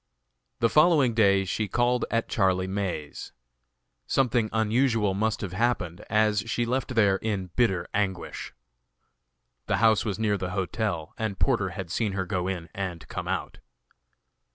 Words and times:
The 0.61 0.69
following 0.69 1.13
day 1.13 1.45
she 1.45 1.67
called 1.67 2.05
at 2.09 2.27
Charlie 2.27 2.65
May's. 2.65 3.33
Something 4.07 4.49
unusual 4.51 5.13
must 5.13 5.41
have 5.41 5.53
happened, 5.53 6.03
as 6.09 6.39
she 6.47 6.65
left 6.65 6.95
there 6.95 7.17
in 7.17 7.51
bitter 7.55 7.87
anguish. 7.93 8.51
The 9.67 9.77
house 9.77 10.03
was 10.03 10.17
near 10.17 10.39
the 10.39 10.49
hotel 10.57 11.13
and 11.19 11.37
Porter 11.37 11.69
had 11.69 11.91
seen 11.91 12.13
her 12.13 12.25
go 12.25 12.47
in 12.47 12.67
and 12.73 13.07
come 13.09 13.27
out. 13.27 13.59